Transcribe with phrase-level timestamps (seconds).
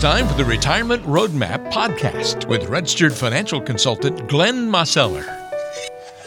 [0.00, 5.39] time for the Retirement Roadmap podcast with registered financial consultant Glenn Mosseller.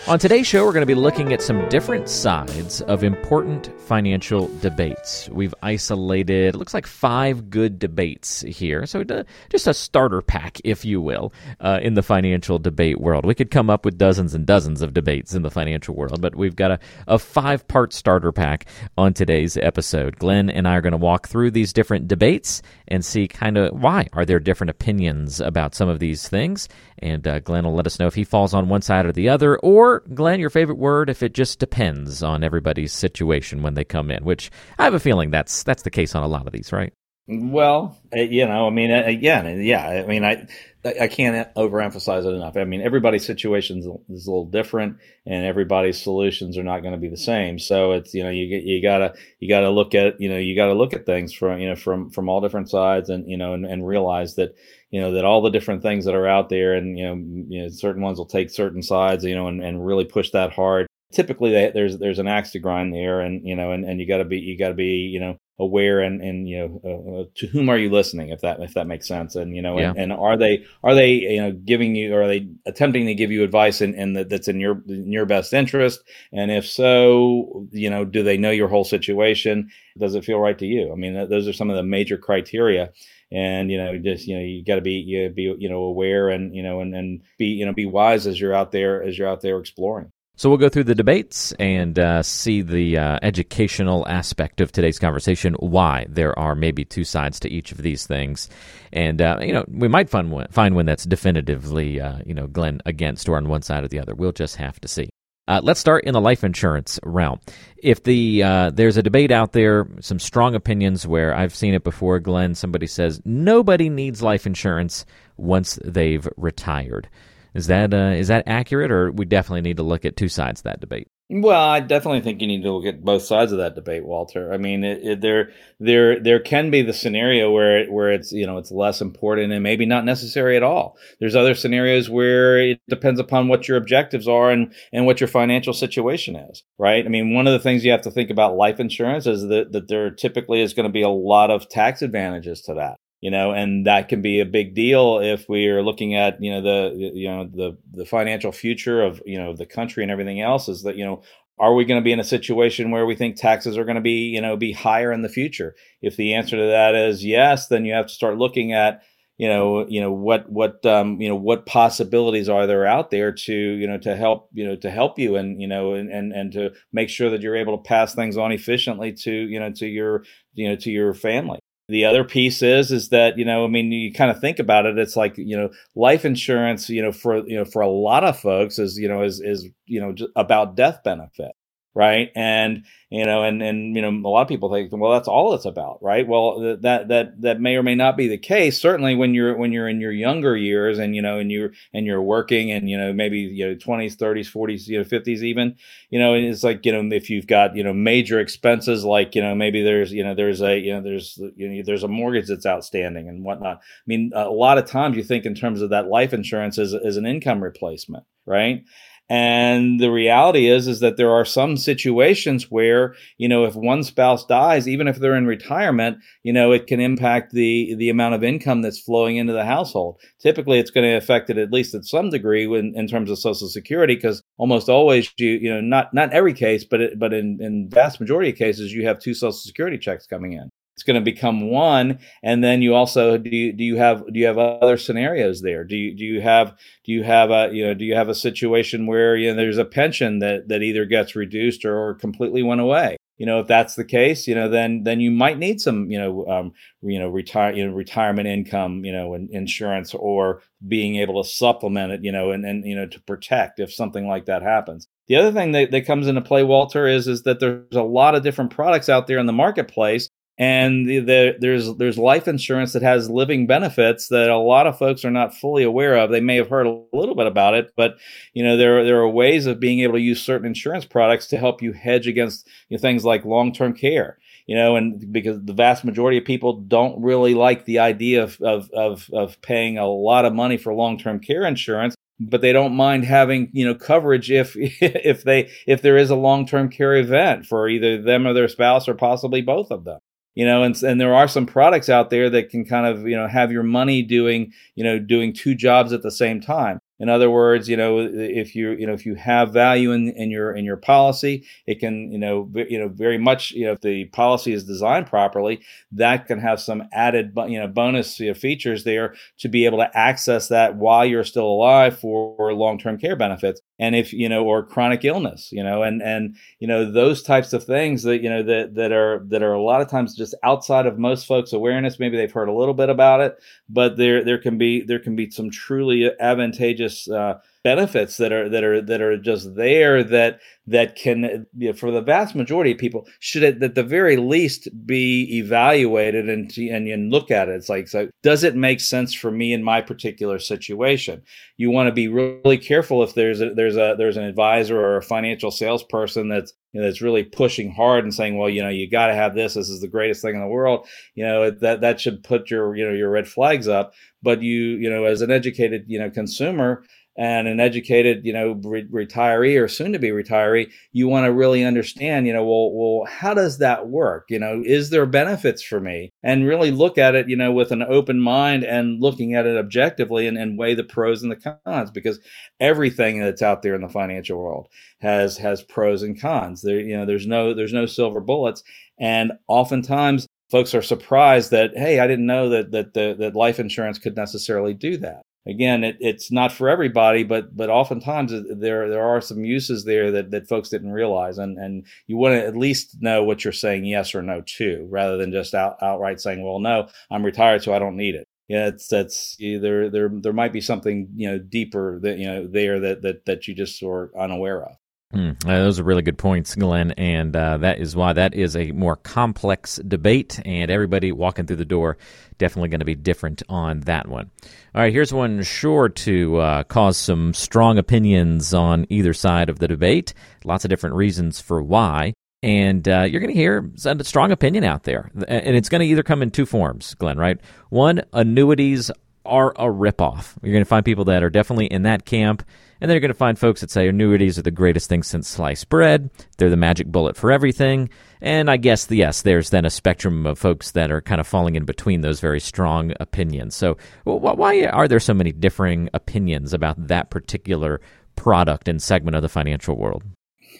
[0.06, 4.50] On today's show, we're going to be looking at some different sides of important financial
[4.60, 5.30] debates.
[5.30, 8.86] We've isolated, it looks like five good debates here.
[8.86, 9.06] So,
[9.50, 11.32] just a starter pack, if you will,
[11.62, 13.26] uh, in the financial debate world.
[13.26, 16.36] We could come up with dozens and dozens of debates in the financial world, but
[16.36, 18.66] we've got a, a five part starter pack
[18.98, 20.20] on today's episode.
[20.20, 23.72] Glenn and I are going to walk through these different debates and see kind of
[23.82, 26.68] why are there different opinions about some of these things.
[27.00, 29.30] And uh, Glenn will let us know if he falls on one side or the
[29.30, 33.84] other, or Glenn, your favorite word if it just depends on everybody's situation when they
[33.84, 36.54] come in, which I have a feeling that's that's the case on a lot of
[36.54, 36.94] these, right?
[37.26, 40.46] Well, uh, you know, I mean, uh, again, yeah, I mean, I
[40.84, 42.58] I can't overemphasize it enough.
[42.58, 43.80] I mean, everybody's situation
[44.10, 47.60] is a little different, and everybody's solutions are not going to be the same.
[47.60, 50.74] So it's you know you you gotta you gotta look at you know you gotta
[50.74, 53.66] look at things from you know from from all different sides, and you know and,
[53.66, 54.56] and realize that
[54.94, 57.16] you know that all the different things that are out there, and you know,
[57.50, 60.54] you know certain ones will take certain sides, you know, and, and really push that
[60.54, 60.86] hard.
[61.12, 64.08] Typically, they, there's there's an axe to grind there, and you know, and, and you
[64.08, 67.22] got to be you got to be you know aware and and you know uh,
[67.22, 69.80] uh, to whom are you listening if that if that makes sense and you know
[69.80, 69.90] yeah.
[69.92, 73.14] and, and, are they are they you know giving you or are they attempting to
[73.14, 77.88] give you advice and that's in your in your best interest and if so you
[77.88, 79.70] know do they know your whole situation
[80.00, 82.92] does it feel right to you i mean those are some of the major criteria
[83.34, 86.30] and you know just you know you got to be you be you know aware
[86.30, 89.18] and you know and, and be you know be wise as you're out there as
[89.18, 93.20] you're out there exploring so we'll go through the debates and uh, see the uh,
[93.22, 95.54] educational aspect of today's conversation.
[95.60, 98.50] Why there are maybe two sides to each of these things,
[98.92, 102.48] and uh, you know we might find one, find one that's definitively uh, you know
[102.48, 104.16] Glenn against or on one side or the other.
[104.16, 105.12] We'll just have to see.
[105.48, 107.40] Uh, let's start in the life insurance realm.
[107.78, 111.84] If the uh, there's a debate out there, some strong opinions where I've seen it
[111.84, 112.20] before.
[112.20, 117.10] Glenn, somebody says nobody needs life insurance once they've retired.
[117.54, 120.62] Is that uh, is that accurate, or we definitely need to look at two sides
[120.62, 121.10] of that debate?
[121.36, 124.54] Well, I definitely think you need to look at both sides of that debate, Walter.
[124.54, 125.50] I mean, it, it, there,
[125.80, 129.52] there, there can be the scenario where, it, where it's you know it's less important
[129.52, 130.96] and maybe not necessary at all.
[131.20, 135.28] There's other scenarios where it depends upon what your objectives are and and what your
[135.28, 137.04] financial situation is, right?
[137.04, 139.72] I mean, one of the things you have to think about life insurance is that
[139.72, 143.32] that there typically is going to be a lot of tax advantages to that you
[143.32, 146.62] know, and that can be a big deal if we are looking at, you know,
[146.62, 150.68] the, you know, the, the financial future of, you know, the country and everything else
[150.68, 151.24] is that, you know,
[151.58, 154.02] are we going to be in a situation where we think taxes are going to
[154.02, 155.74] be, you know, be higher in the future?
[156.02, 159.04] If the answer to that is yes, then you have to start looking at,
[159.38, 163.32] you know, you know what what um, you know what possibilities are there out there
[163.32, 166.34] to you know to help you know to help you and you know and and
[166.34, 169.72] and to make sure that you're able to pass things on efficiently to you know
[169.72, 171.60] to your you know to your family.
[171.90, 174.86] The other piece is is that you know I mean you kind of think about
[174.86, 178.24] it it's like you know life insurance you know for you know for a lot
[178.24, 181.52] of folks is you know is is you know about death benefit
[181.96, 185.28] right and you know and and you know a lot of people think well that's
[185.28, 188.82] all it's about right well that that that may or may not be the case
[188.82, 192.08] certainly when you're when you're in your younger years and you know and you're and
[192.08, 195.76] you're working and you know maybe you know 20s 30s 40s you know 50s even
[196.10, 199.42] you know it's like you know if you've got you know major expenses like you
[199.42, 202.48] know maybe there's you know there's a you know there's you know there's a mortgage
[202.48, 205.92] that's outstanding and whatnot i mean a lot of times you think in terms of
[205.92, 208.84] that life insurance as, as an income replacement right
[209.34, 214.04] and the reality is, is that there are some situations where, you know, if one
[214.04, 218.36] spouse dies, even if they're in retirement, you know, it can impact the, the amount
[218.36, 220.22] of income that's flowing into the household.
[220.40, 223.40] Typically, it's going to affect it at least at some degree in, in terms of
[223.40, 227.34] social security, because almost always you, you know, not, not every case, but, it, but
[227.34, 231.04] in, in vast majority of cases, you have two social security checks coming in it's
[231.04, 234.46] going to become one and then you also do you, do you have do you
[234.46, 235.84] have other scenarios there?
[235.84, 238.36] Do you do you have do you have a you know do you have a
[238.36, 242.64] situation where you know there's a pension that that either gets reduced or, or completely
[242.64, 243.18] went away?
[243.38, 246.20] You know if that's the case you know then then you might need some you
[246.20, 251.16] know um, you know retire you know retirement income you know and insurance or being
[251.16, 254.46] able to supplement it you know and and you know to protect if something like
[254.46, 255.08] that happens.
[255.28, 258.36] The other thing that, that comes into play walter is is that there's a lot
[258.36, 262.94] of different products out there in the marketplace and the, the, there's there's life insurance
[262.94, 266.30] that has living benefits that a lot of folks are not fully aware of.
[266.30, 268.18] They may have heard a little bit about it, but
[268.54, 271.58] you know there there are ways of being able to use certain insurance products to
[271.58, 274.38] help you hedge against you know, things like long term care.
[274.68, 278.62] You know, and because the vast majority of people don't really like the idea of
[278.62, 282.74] of of, of paying a lot of money for long term care insurance, but they
[282.74, 286.90] don't mind having you know coverage if if they if there is a long term
[286.90, 290.20] care event for either them or their spouse or possibly both of them
[290.56, 293.36] you know and, and there are some products out there that can kind of you
[293.36, 297.30] know have your money doing you know doing two jobs at the same time in
[297.30, 300.76] other words, you know, if you you know if you have value in, in your
[300.76, 304.26] in your policy, it can you know you know very much you know if the
[304.26, 309.06] policy is designed properly, that can have some added you know bonus you know, features
[309.06, 313.38] there to be able to access that while you're still alive for long term care
[313.38, 317.42] benefits and if you know or chronic illness you know and and you know those
[317.42, 320.36] types of things that you know that that are that are a lot of times
[320.36, 322.20] just outside of most folks awareness.
[322.20, 323.58] Maybe they've heard a little bit about it
[323.90, 328.70] but there there can be there can be some truly advantageous uh, benefits that are
[328.70, 332.92] that are that are just there that that can you know, for the vast majority
[332.92, 337.76] of people should at the very least be evaluated and and, and look at it.
[337.76, 341.42] It's like so does it make sense for me in my particular situation?
[341.78, 345.18] You want to be really careful if there's a, there's a there's an advisor or
[345.18, 348.90] a financial salesperson that's you know, that's really pushing hard and saying well you know
[348.90, 349.74] you got to have this.
[349.74, 351.08] This is the greatest thing in the world.
[351.36, 354.14] You know that that should put your you know your red flags up.
[354.42, 357.04] But you you know as an educated you know consumer
[357.36, 361.52] and an educated, you know, re- retiree or soon to be retiree, you want to
[361.52, 364.46] really understand, you know, well, well, how does that work?
[364.50, 366.32] You know, is there benefits for me?
[366.44, 369.78] And really look at it, you know, with an open mind and looking at it
[369.78, 372.40] objectively and, and weigh the pros and the cons because
[372.80, 374.88] everything that's out there in the financial world
[375.20, 376.82] has has pros and cons.
[376.82, 378.84] There, you know, there's no there's no silver bullets.
[379.20, 383.80] And oftentimes folks are surprised that, hey, I didn't know that that the, that life
[383.80, 389.10] insurance could necessarily do that again, it, it's not for everybody, but but oftentimes there
[389.10, 392.66] there are some uses there that, that folks didn't realize, and and you want to
[392.66, 396.42] at least know what you're saying yes or no to, rather than just out, outright
[396.42, 398.48] saying, well, no, I'm retired, so I don't need it.
[398.68, 402.68] Yeah, it's that's there there there might be something you know deeper that you know
[402.68, 404.96] there that that that you just are unaware of.
[405.34, 408.92] Mm, those are really good points, Glenn, and uh, that is why that is a
[408.92, 412.18] more complex debate, and everybody walking through the door
[412.58, 414.52] definitely going to be different on that one.
[414.96, 419.80] All right, here's one sure to uh, cause some strong opinions on either side of
[419.80, 420.34] the debate.
[420.64, 422.34] Lots of different reasons for why.
[422.62, 425.30] And uh, you're going to hear a strong opinion out there.
[425.50, 427.60] And it's going to either come in two forms, Glenn, right?
[427.90, 429.12] One, annuities
[429.46, 430.56] are a ripoff.
[430.62, 432.64] You're going to find people that are definitely in that camp,
[433.02, 435.48] and then you're going to find folks that say annuities are the greatest thing since
[435.48, 436.30] sliced bread.
[436.58, 438.10] They're the magic bullet for everything.
[438.42, 441.76] And I guess, yes, there's then a spectrum of folks that are kind of falling
[441.76, 443.76] in between those very strong opinions.
[443.76, 448.02] So, why are there so many differing opinions about that particular
[448.36, 450.24] product and segment of the financial world?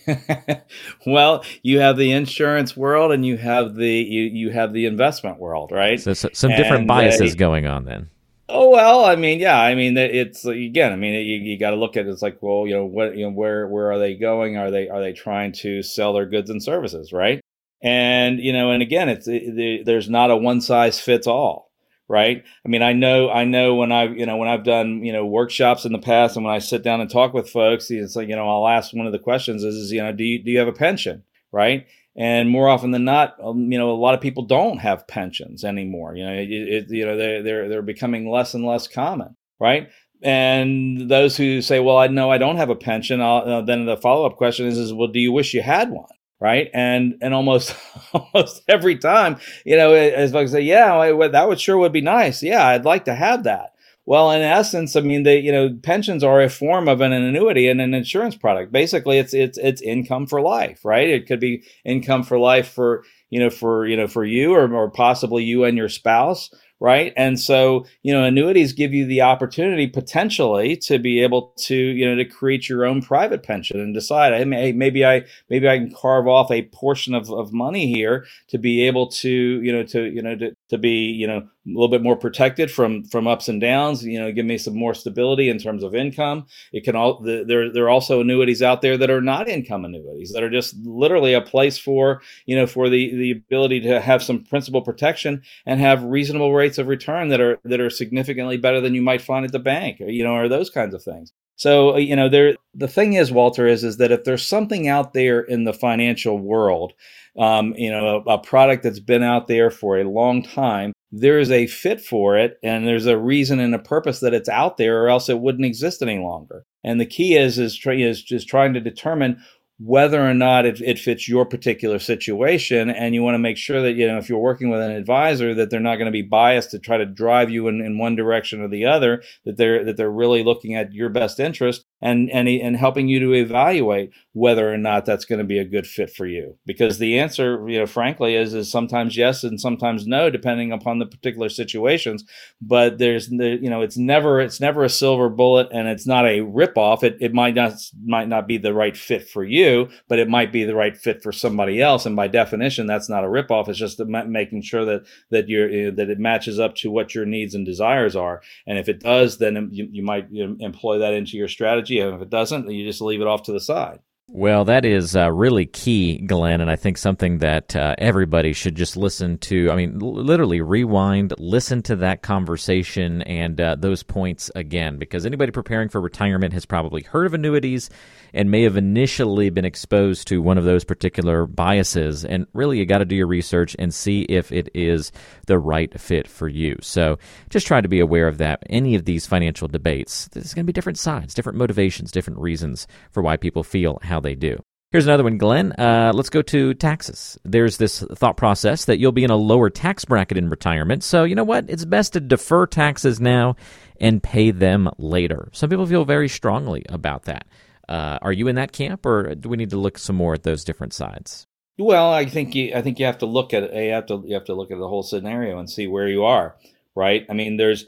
[1.06, 5.40] well, you have the insurance world and you have the you, you have the investment
[5.40, 6.00] world, right?
[6.00, 8.10] So, so some different and, biases uh, going on then.
[8.50, 11.78] Oh well, I mean, yeah, I mean, it's again, I mean, you, you got to
[11.78, 14.16] look at it, it's like, well, you know, what, you know, where where are they
[14.16, 14.58] going?
[14.58, 17.40] Are they are they trying to sell their goods and services, right?
[17.82, 21.72] And you know, and again, it's it, there's not a one size fits all,
[22.10, 22.44] right?
[22.66, 25.26] I mean, I know I know when I've you know when I've done you know
[25.26, 28.28] workshops in the past, and when I sit down and talk with folks, it's like
[28.28, 30.52] you know I'll ask one of the questions is, is you know do you do
[30.52, 31.24] you have a pension,
[31.54, 31.88] right?
[32.16, 35.64] And more often than not, um, you know, a lot of people don't have pensions
[35.64, 36.16] anymore.
[36.16, 39.90] You know, it, it, you know, they're they're they're becoming less and less common, right?
[40.22, 43.98] And those who say, "Well, I know I don't have a pension," uh, then the
[43.98, 46.08] follow up question is, "Is well, do you wish you had one?"
[46.40, 46.70] Right?
[46.74, 47.76] And and almost
[48.14, 52.44] almost every time, you know, as folks say, "Yeah, that would sure would be nice.
[52.44, 53.73] Yeah, I'd like to have that."
[54.06, 57.68] Well, in essence, I mean, they you know pensions are a form of an annuity
[57.70, 58.72] and an insurance product.
[58.72, 61.10] Basically, it's it's it's income for life, right?
[61.10, 64.72] It could be income for life for you know for you know for you or,
[64.74, 66.50] or possibly you and your spouse,
[66.82, 67.14] right?
[67.16, 72.06] And so, you know, annuities give you the opportunity potentially to be able to, you
[72.06, 75.94] know, to create your own private pension and decide, hey, maybe I maybe I can
[75.94, 80.04] carve off a portion of, of money here to be able to, you know, to,
[80.12, 83.48] you know, to, to be, you know, a little bit more protected from from ups
[83.48, 84.04] and downs.
[84.04, 86.48] You know, give me some more stability in terms of income.
[86.74, 89.86] It can all the, there there are also annuities out there that are not income
[89.86, 94.02] annuities that are just literally a place for you know for the the ability to
[94.02, 98.58] have some principal protection and have reasonable rates of return that are that are significantly
[98.58, 99.98] better than you might find at the bank.
[100.00, 101.32] You know, or those kinds of things.
[101.56, 105.14] So you know, there the thing is, Walter, is is that if there's something out
[105.14, 106.94] there in the financial world
[107.38, 111.40] um, you know, a, a, product that's been out there for a long time, there
[111.40, 114.78] is a fit for it, and there's a reason and a purpose that it's out
[114.78, 116.66] there, or else it wouldn't exist any longer.
[116.84, 119.42] And the key is is, is just trying to determine
[119.86, 123.82] whether or not it, it, fits your particular situation and you want to make sure
[123.82, 126.22] that you know if you're working with an advisor that they're not going to be
[126.22, 129.84] biased to try to drive you in, in one direction or the other that they're
[129.84, 134.12] that they're really looking at your best interest and and and helping you to evaluate
[134.34, 136.58] whether or not that's going to be a good fit for you.
[136.66, 141.00] Because the answer you know frankly is is sometimes yes and sometimes no depending upon
[141.00, 142.26] the particular situations.
[142.62, 146.42] But there's you know it's never it's never a silver bullet and it's not a
[146.42, 147.74] rip off it, it might not
[148.06, 151.24] might not be the right fit for you but it might be the right fit
[151.24, 152.06] for somebody else.
[152.06, 155.90] And by definition that's not a rip off it's just making sure that that you're
[155.92, 158.42] that it matches up to what your needs and desires are.
[158.68, 161.48] And if it does then um, you, you might you know, employ that into your
[161.48, 164.86] strategy and if it doesn't you just leave it off to the side well, that
[164.86, 169.38] is uh, really key, Glenn, and I think something that uh, everybody should just listen
[169.40, 169.70] to.
[169.70, 175.26] I mean, l- literally rewind, listen to that conversation and uh, those points again, because
[175.26, 177.90] anybody preparing for retirement has probably heard of annuities
[178.34, 182.24] and may have initially been exposed to one of those particular biases.
[182.26, 185.12] And really, you got to do your research and see if it is
[185.48, 186.78] the right fit for you.
[186.82, 188.64] So just try to be aware of that.
[188.70, 192.88] Any of these financial debates, there's going to be different sides, different motivations, different reasons
[193.12, 194.64] for why people feel how they do.
[194.92, 195.72] Here's another one, Glenn.
[195.72, 197.36] Uh, let's go to taxes.
[197.44, 201.04] There's this thought process that you'll be in a lower tax bracket in retirement.
[201.04, 201.68] So, you know what?
[201.68, 203.56] It's best to defer taxes now
[204.00, 205.50] and pay them later.
[205.52, 207.48] Some people feel very strongly about that.
[207.90, 210.44] Uh, are you in that camp, or do we need to look some more at
[210.44, 211.48] those different sides?
[211.80, 214.36] Well, I think you, I think you have to look at you have to you
[214.36, 216.56] have to look at the whole scenario and see where you are,
[216.96, 217.26] right?
[217.32, 217.88] I mean, there's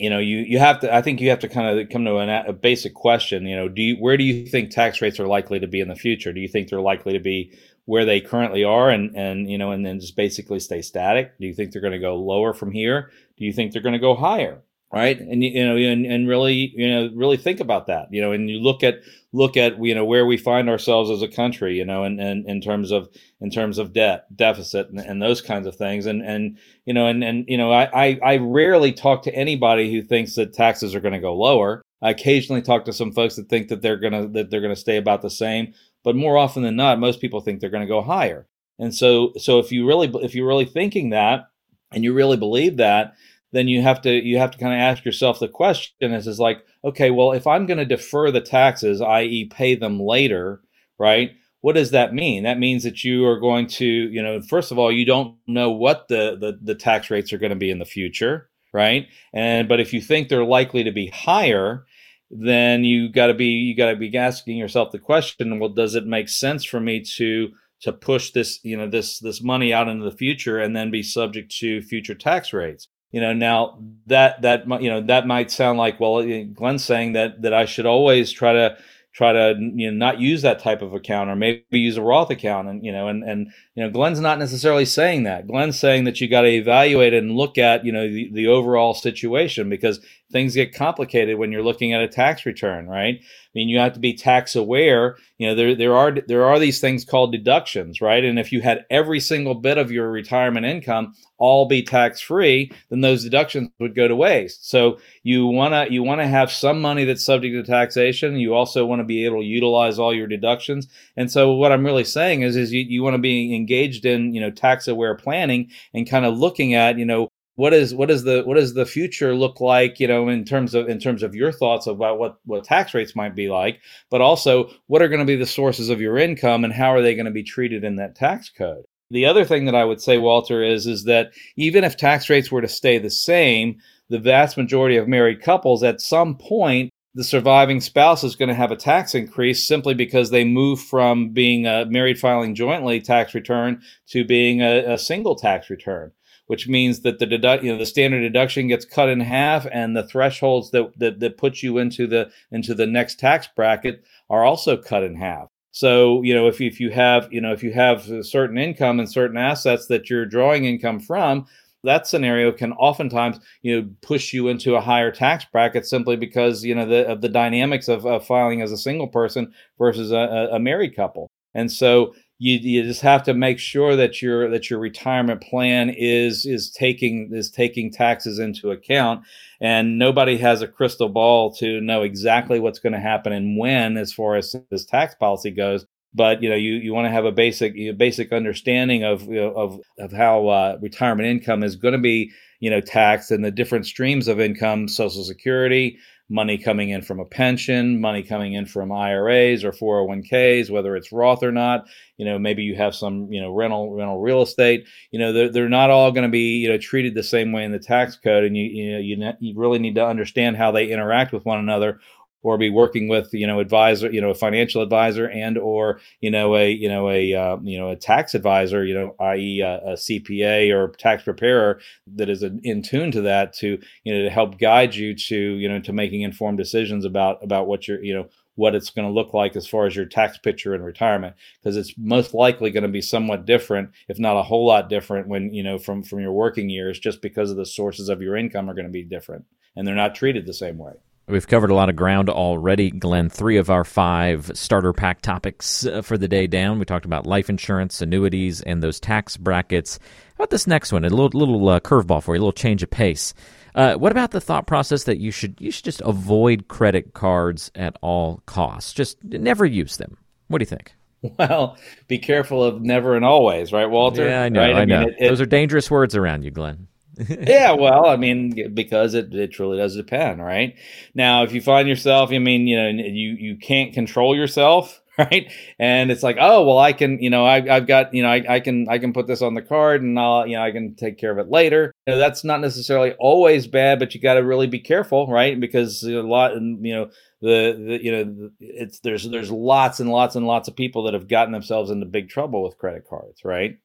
[0.00, 2.16] you know you you have to I think you have to kind of come to
[2.16, 3.46] an, a basic question.
[3.46, 5.88] You know, do you, where do you think tax rates are likely to be in
[5.88, 6.32] the future?
[6.32, 7.52] Do you think they're likely to be
[7.84, 11.38] where they currently are and and you know and then just basically stay static?
[11.38, 13.10] Do you think they're going to go lower from here?
[13.36, 14.62] Do you think they're going to go higher?
[14.92, 15.18] Right?
[15.20, 18.50] And you know and, and really you know really think about that you know and
[18.50, 19.00] you look at
[19.32, 22.48] look at you know where we find ourselves as a country you know and, and
[22.48, 23.08] in terms of
[23.40, 26.06] in terms of debt deficit and, and those kinds of things.
[26.06, 29.92] And and you know and and you know I, I i rarely talk to anybody
[29.92, 31.82] who thinks that taxes are going to go lower.
[32.02, 34.74] I occasionally talk to some folks that think that they're going to that they're going
[34.74, 37.86] to stay about the same but more often than not most people think they're going
[37.86, 38.46] to go higher.
[38.78, 41.48] And so so if you really if you're really thinking that
[41.92, 43.14] and you really believe that
[43.52, 46.40] then you have to you have to kind of ask yourself the question is is
[46.40, 50.60] like okay well if i'm going to defer the taxes i.e pay them later
[50.98, 52.44] right what does that mean?
[52.44, 55.70] That means that you are going to you know first of all you don't know
[55.70, 59.08] what the the, the tax rates are going to be in the future right?
[59.32, 61.84] And but if you think they're likely to be higher
[62.30, 65.94] then you got to be you got to be asking yourself the question well does
[65.94, 67.48] it make sense for me to
[67.80, 71.02] to push this you know this this money out into the future and then be
[71.02, 75.78] subject to future tax rates you know now that that you know that might sound
[75.78, 78.76] like well eh, glenn's saying that that i should always try to
[79.12, 82.30] try to you know not use that type of account or maybe use a roth
[82.30, 85.46] account and you know and and you know glenn's not necessarily saying that.
[85.48, 88.94] Glenn's saying that you got to evaluate and look at you know the, the overall
[88.94, 93.20] situation because things get complicated when you're looking at a tax return right
[93.52, 95.16] I mean, you have to be tax aware.
[95.38, 98.24] You know, there there are there are these things called deductions, right?
[98.24, 102.70] And if you had every single bit of your retirement income all be tax free,
[102.90, 104.70] then those deductions would go to waste.
[104.70, 108.36] So you wanna you wanna have some money that's subject to taxation.
[108.36, 110.86] You also want to be able to utilize all your deductions.
[111.16, 114.32] And so what I'm really saying is is you, you want to be engaged in
[114.32, 118.10] you know tax aware planning and kind of looking at you know what is what
[118.10, 121.22] is the what does the future look like you know in terms of in terms
[121.22, 125.08] of your thoughts about what what tax rates might be like but also what are
[125.08, 127.42] going to be the sources of your income and how are they going to be
[127.42, 128.84] treated in that tax code?
[129.10, 132.50] The other thing that i would say walter is is that even if tax rates
[132.50, 133.76] were to stay the same
[134.08, 138.54] the vast majority of married couples at some point the surviving spouse is going to
[138.54, 143.34] have a tax increase simply because they move from being a married filing jointly tax
[143.34, 146.12] return to being a, a single tax return
[146.50, 150.02] which means that the you know, the standard deduction gets cut in half, and the
[150.02, 154.76] thresholds that, that that put you into the into the next tax bracket are also
[154.76, 155.48] cut in half.
[155.70, 159.08] So you know, if if you have you know if you have certain income and
[159.08, 161.46] certain assets that you're drawing income from,
[161.84, 166.64] that scenario can oftentimes you know push you into a higher tax bracket simply because
[166.64, 170.48] you know the of the dynamics of, of filing as a single person versus a,
[170.52, 171.28] a married couple.
[171.54, 175.90] And so you, you just have to make sure that your that your retirement plan
[175.90, 179.24] is is taking is taking taxes into account
[179.60, 183.98] and nobody has a crystal ball to know exactly what's going to happen and when
[183.98, 185.84] as far as this tax policy goes
[186.14, 189.22] but you know you, you want to have a basic you know, basic understanding of
[189.22, 193.30] you know, of of how uh, retirement income is going to be you know taxed
[193.30, 195.98] and the different streams of income social security
[196.30, 201.10] money coming in from a pension, money coming in from IRAs or 401ks, whether it's
[201.10, 201.86] Roth or not.
[202.16, 204.86] You know, maybe you have some, you know, rental rental real estate.
[205.10, 207.64] You know, they're, they're not all going to be, you know, treated the same way
[207.64, 210.56] in the tax code, and you you know you, ne- you really need to understand
[210.56, 212.00] how they interact with one another,
[212.42, 216.30] or be working with you know advisor you know a financial advisor and or you
[216.30, 219.60] know a you know a uh, you know a tax advisor you know i.e.
[219.60, 221.80] A, a, cpa or tax preparer
[222.14, 225.68] that is in tune to that to you know to help guide you to you
[225.68, 229.14] know to making informed decisions about about what you're you know what it's going to
[229.14, 232.82] look like as far as your tax picture in retirement because it's most likely going
[232.82, 236.20] to be somewhat different if not a whole lot different when you know from from
[236.20, 239.04] your working years just because of the sources of your income are going to be
[239.04, 239.44] different
[239.76, 240.92] and they're not treated the same way
[241.30, 243.28] We've covered a lot of ground already, Glenn.
[243.28, 246.78] Three of our five starter pack topics uh, for the day down.
[246.78, 249.98] We talked about life insurance, annuities, and those tax brackets.
[250.36, 251.04] How about this next one?
[251.04, 253.32] A little little uh, curveball for you, a little change of pace.
[253.74, 257.70] Uh, what about the thought process that you should you should just avoid credit cards
[257.74, 258.92] at all costs?
[258.92, 260.16] Just never use them.
[260.48, 260.94] What do you think?
[261.38, 261.76] Well,
[262.08, 264.26] be careful of never and always, right, Walter?
[264.26, 264.60] Yeah, I know.
[264.62, 264.74] Right?
[264.74, 265.02] I, I know.
[265.02, 266.88] It, it, Those are dangerous words around you, Glenn.
[267.28, 270.76] yeah, well, I mean, because it, it truly does depend, right?
[271.14, 275.52] Now, if you find yourself, I mean, you know, you you can't control yourself, right?
[275.78, 278.44] And it's like, oh, well, I can, you know, I, have got, you know, I,
[278.48, 280.94] I, can I can put this on the card, and I'll, you know, I can
[280.94, 281.92] take care of it later.
[282.06, 285.58] You know, that's not necessarily always bad, but you got to really be careful, right?
[285.58, 287.10] Because a lot, you know.
[287.42, 291.14] The, the you know it's there's there's lots and lots and lots of people that
[291.14, 293.78] have gotten themselves into big trouble with credit cards right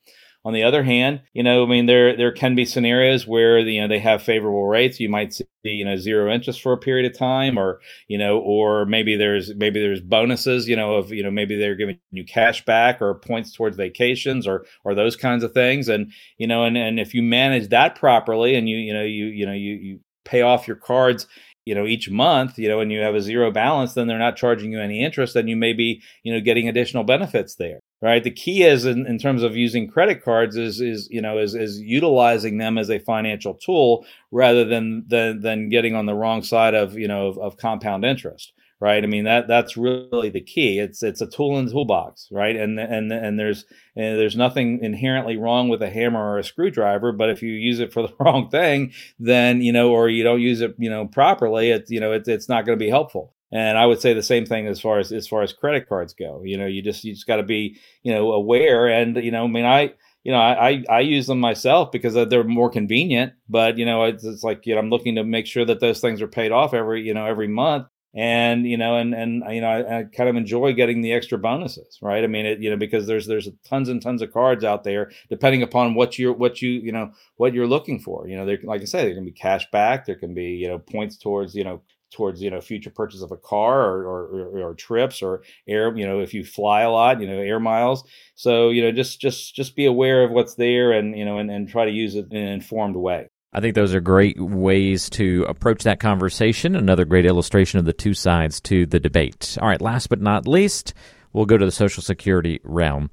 [0.46, 3.82] on the other hand, you know, I mean, there there can be scenarios where you
[3.82, 5.00] know they have favorable rates.
[5.00, 8.38] You might see you know zero interest for a period of time, or you know,
[8.38, 12.24] or maybe there's maybe there's bonuses, you know, of you know maybe they're giving you
[12.24, 15.90] cash back or points towards vacations or or those kinds of things.
[15.90, 19.26] And you know, and and if you manage that properly, and you you know you
[19.26, 21.26] you know you you pay off your cards
[21.66, 24.36] you know each month you know and you have a zero balance then they're not
[24.36, 28.24] charging you any interest and you may be you know getting additional benefits there right?
[28.24, 31.56] The key is in, in terms of using credit cards is is you know is
[31.56, 36.44] is utilizing them as a financial tool rather than than than getting on the wrong
[36.44, 38.54] side of you know of, of compound interest
[38.86, 42.28] right i mean that that's really the key it's it's a tool in the toolbox
[42.32, 43.66] right and and and there's
[43.96, 47.80] and there's nothing inherently wrong with a hammer or a screwdriver but if you use
[47.80, 51.08] it for the wrong thing then you know or you don't use it you know
[51.08, 54.14] properly it's you know it's, it's not going to be helpful and I would say
[54.14, 56.42] the same thing as far as as far as credit cards go.
[56.44, 58.88] You know, you just you just got to be you know aware.
[58.88, 59.94] And you know, I mean, I
[60.24, 63.34] you know I I use them myself because they're more convenient.
[63.48, 66.02] But you know, it's, it's like you know I'm looking to make sure that those
[66.02, 67.88] things are paid off every you know every month.
[68.16, 71.38] And you know, and and you know, I, I kind of enjoy getting the extra
[71.38, 72.24] bonuses, right?
[72.24, 75.12] I mean, it you know because there's there's tons and tons of cards out there,
[75.30, 78.26] depending upon what you're what you you know what you're looking for.
[78.28, 80.70] You know, there like I say, there can be cash back, there can be you
[80.70, 84.62] know points towards you know towards you know future purchase of a car or, or,
[84.70, 88.04] or, trips or air you know if you fly a lot you know air miles
[88.36, 91.50] so you know just just just be aware of what's there and you know and,
[91.52, 95.10] and try to use it in an informed way I think those are great ways
[95.12, 96.76] to approach that conversation.
[96.76, 99.58] Another great illustration of the two sides to the debate.
[99.62, 100.94] All right, last but not least,
[101.32, 103.10] we'll go to the Social Security realm.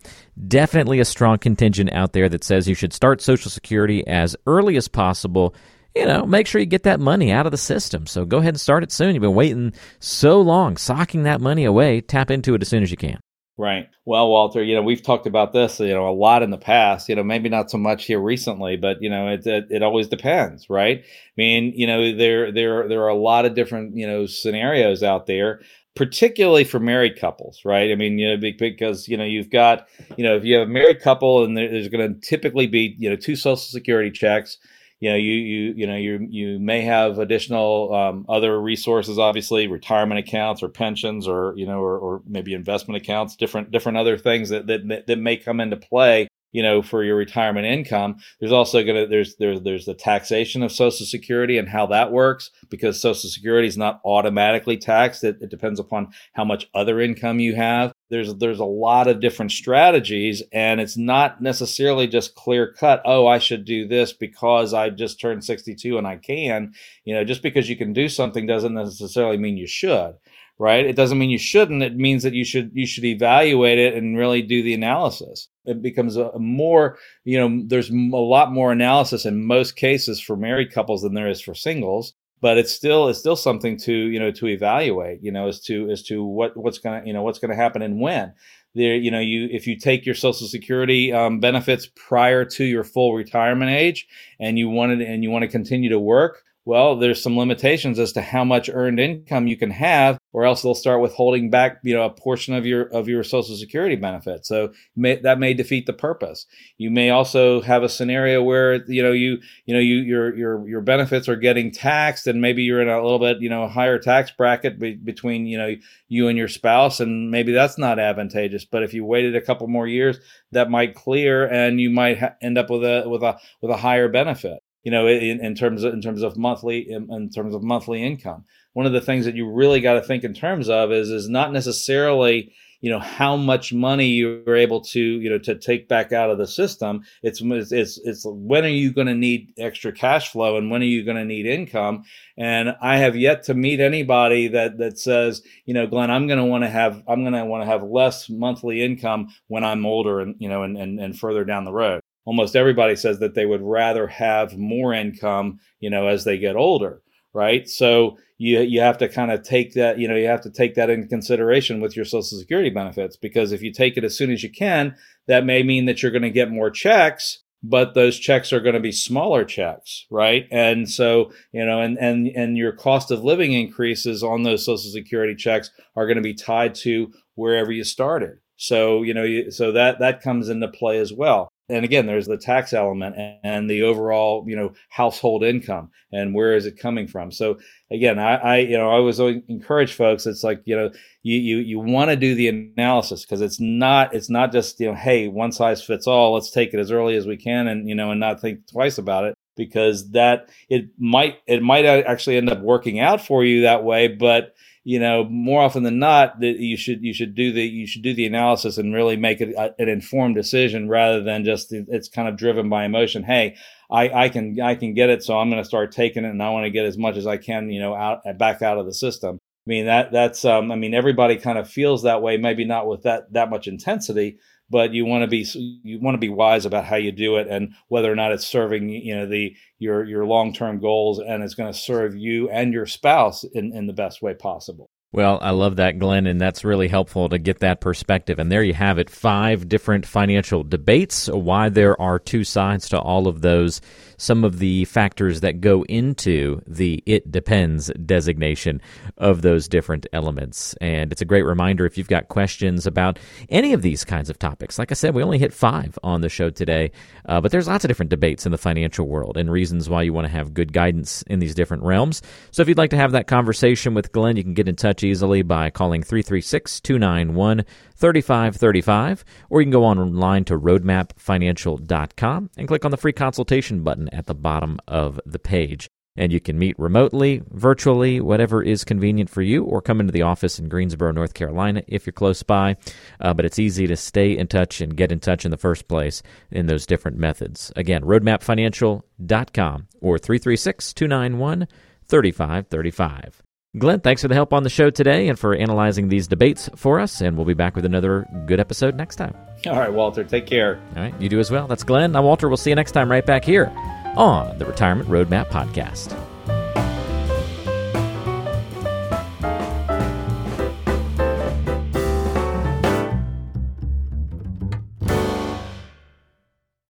[0.49, 4.77] Definitely a strong contingent out there that says you should start Social Security as early
[4.77, 5.55] as possible
[5.95, 8.07] you know, make sure you get that money out of the system.
[8.07, 9.15] So go ahead and start it soon.
[9.15, 12.01] You've been waiting so long, socking that money away.
[12.01, 13.21] Tap into it as soon as you can.
[13.59, 13.89] Right.
[14.07, 17.09] Well, Walter, you know, we've talked about this, you know, a lot in the past,
[17.09, 20.09] you know, maybe not so much here recently, but you know, it it, it always
[20.09, 21.01] depends, right?
[21.01, 21.05] I
[21.37, 25.27] mean, you know, there there there are a lot of different, you know, scenarios out
[25.27, 25.61] there
[25.95, 27.93] particularly for married couples, right?
[27.93, 30.71] I mean, you know, because you know you've got, you know, if you have a
[30.71, 34.57] married couple and there's going to typically be, you know, two social security checks,
[35.03, 39.67] you know you you you know you you may have additional um, other resources obviously
[39.67, 44.17] retirement accounts or pensions or you know or, or maybe investment accounts different different other
[44.17, 48.17] things that that that may come into play you know for your retirement income.
[48.39, 52.13] There's also going to there's there's there's the taxation of social security and how that
[52.13, 55.25] works because social security is not automatically taxed.
[55.25, 57.93] It, it depends upon how much other income you have.
[58.11, 63.27] There's there's a lot of different strategies and it's not necessarily just clear cut oh
[63.27, 66.75] i should do this because i just turned 62 and i can.
[67.05, 70.15] You know just because you can do something doesn't necessarily mean you should
[70.59, 70.85] right?
[70.85, 71.83] It doesn't mean you shouldn't.
[71.83, 75.83] It means that you should you should evaluate it and really do the analysis it
[75.83, 80.73] becomes a more you know there's a lot more analysis in most cases for married
[80.73, 84.31] couples than there is for singles but it's still it's still something to you know
[84.33, 87.57] to evaluate you know as to as to what what's gonna you know what's gonna
[87.57, 88.35] happen and when.
[88.75, 92.85] There you know you if you take your social security um, benefits prior to your
[92.85, 94.07] full retirement age
[94.41, 98.13] and you wanted and you want to continue to work well there's some limitations as
[98.13, 101.95] to how much earned income you can have or else they'll start withholding back, you
[101.95, 104.47] know, a portion of your of your Social Security benefit.
[104.47, 106.47] So may, that may defeat the purpose.
[106.79, 110.69] You may also have a scenario where you know you you know you your your
[110.69, 113.99] your benefits are getting taxed, and maybe you're in a little bit you know higher
[113.99, 115.75] tax bracket be, between you know
[116.09, 118.65] you and your spouse, and maybe that's not advantageous.
[118.65, 120.19] But if you waited a couple more years,
[120.53, 123.77] that might clear, and you might ha- end up with a with a with a
[123.77, 127.55] higher benefit you know, in, in terms of in terms of monthly in, in, terms
[127.55, 128.45] of monthly income.
[128.75, 131.29] One of the things that you really got to think in terms of is is
[131.29, 136.13] not necessarily you know how much money you're able to you know to take back
[136.13, 137.03] out of the system.
[137.23, 140.87] It's it's it's when are you going to need extra cash flow and when are
[140.87, 142.03] you going to need income?
[142.37, 146.41] And I have yet to meet anybody that that says you know Glenn, I'm going
[146.41, 149.87] to want to have I'm going to want to have less monthly income when I'm
[149.87, 153.35] older and you know and, and and further down the road almost everybody says that
[153.35, 157.03] they would rather have more income, you know, as they get older,
[157.35, 157.69] right?
[157.69, 160.75] So you you have to kind of take that, you know, you have to take
[160.75, 164.31] that into consideration with your social security benefits because if you take it as soon
[164.31, 168.19] as you can, that may mean that you're going to get more checks, but those
[168.19, 170.47] checks are going to be smaller checks, right?
[170.51, 174.91] And so, you know, and and and your cost of living increases on those social
[174.91, 178.39] security checks are going to be tied to wherever you started.
[178.57, 182.37] So, you know, so that that comes into play as well and again there's the
[182.37, 187.31] tax element and the overall you know household income and where is it coming from?
[187.31, 187.59] So
[187.93, 190.91] again i, I you know i always encourage folks it's like you know
[191.23, 194.89] you you, you want to do the analysis because it's not it's not just you
[194.89, 197.89] know hey one size fits all let's take it as early as we can and
[197.89, 202.03] you know and not think twice about it because that it might it might uh,
[202.07, 205.99] actually end up working out for you that way but you know, more often than
[205.99, 209.17] not, that you should you should do the you should do the analysis and really
[209.17, 213.23] make it a, an informed decision rather than just it's kind of driven by emotion.
[213.23, 213.57] Hey,
[213.91, 216.43] I, I can I can get it, so I'm going to start taking it, and
[216.43, 218.87] I want to get as much as I can, you know, out back out of
[218.87, 219.39] the system.
[219.67, 222.89] I mean that that's um, I mean everybody kind of feels that way, maybe not
[222.89, 224.39] with that that much intensity,
[224.71, 225.47] but you want to be
[225.83, 228.47] you want to be wise about how you do it and whether or not it's
[228.47, 232.49] serving you know the your your long term goals and it's going to serve you
[232.51, 234.91] and your spouse in, in the best way possible.
[235.15, 238.39] Well, I love that, Glenn, and that's really helpful to get that perspective.
[238.39, 242.99] And there you have it five different financial debates, why there are two sides to
[242.99, 243.83] all of those,
[244.23, 248.81] some of the factors that go into the it depends designation
[249.19, 250.75] of those different elements.
[250.81, 254.39] And it's a great reminder if you've got questions about any of these kinds of
[254.39, 254.79] topics.
[254.79, 256.93] Like I said, we only hit five on the show today,
[257.27, 260.13] uh, but there's lots of different debates in the financial world and reasons why you
[260.13, 262.23] want to have good guidance in these different realms.
[262.53, 265.03] So if you'd like to have that conversation with Glenn, you can get in touch
[265.03, 267.65] easily by calling 336 291
[268.03, 274.09] 3535, or you can go online to roadmapfinancial.com and click on the free consultation button
[274.09, 275.89] at the bottom of the page.
[276.17, 280.23] And you can meet remotely, virtually, whatever is convenient for you, or come into the
[280.23, 282.77] office in Greensboro, North Carolina if you're close by.
[283.21, 285.87] Uh, but it's easy to stay in touch and get in touch in the first
[285.87, 287.71] place in those different methods.
[287.77, 291.69] Again, roadmapfinancial.com or 336 291
[292.05, 293.42] 3535.
[293.79, 297.01] Glenn, thanks for the help on the show today and for analyzing these debates for
[297.01, 297.23] us.
[297.23, 299.35] And we'll be back with another good episode next time.
[299.67, 300.25] All right, Walter.
[300.25, 300.79] Take care.
[300.95, 301.67] All right, you do as well.
[301.67, 302.15] That's Glenn.
[302.15, 302.49] I'm Walter.
[302.49, 303.73] We'll see you next time right back here
[304.15, 306.15] on the Retirement Roadmap Podcast.